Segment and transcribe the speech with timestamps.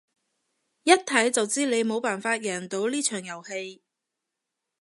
[0.81, 3.83] 一睇就知你冇辦法贏到呢場遊戲